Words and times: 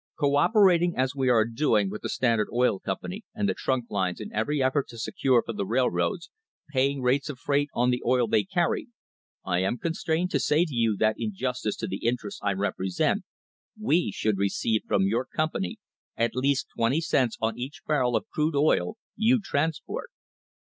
Co 0.19 0.35
operating 0.35 0.95
as 0.97 1.13
we 1.13 1.29
are 1.29 1.45
doing 1.45 1.87
with 1.87 2.01
the 2.01 2.09
Standard 2.09 2.47
Oil 2.51 2.79
Company 2.79 3.23
and 3.35 3.47
the 3.47 3.53
trunk 3.53 3.85
lines 3.91 4.19
in 4.19 4.33
every 4.33 4.59
effort 4.59 4.87
to 4.87 4.97
secure 4.97 5.43
for 5.45 5.53
the 5.53 5.63
railroads 5.63 6.31
paying 6.71 7.03
rates 7.03 7.29
of 7.29 7.37
freight 7.37 7.69
on 7.75 7.91
the 7.91 8.01
oil 8.03 8.25
they 8.25 8.43
carry, 8.43 8.87
I 9.45 9.59
am 9.59 9.77
constrained 9.77 10.31
to 10.31 10.39
say 10.39 10.65
to 10.65 10.73
you 10.73 10.97
that 10.97 11.17
in 11.19 11.35
justice 11.35 11.75
to 11.75 11.87
the 11.87 12.03
interests 12.03 12.39
I 12.41 12.53
represent 12.53 13.25
we 13.79 14.11
should 14.11 14.39
receive 14.39 14.81
from 14.87 15.03
your 15.05 15.27
com 15.35 15.49
pany 15.49 15.75
at 16.17 16.33
least 16.33 16.65
twenty 16.75 16.99
cents 16.99 17.37
on 17.39 17.55
each 17.59 17.81
barrel 17.85 18.15
of 18.15 18.27
crude 18.33 18.55
oil 18.55 18.97
you 19.15 19.39
transport." 19.39 20.09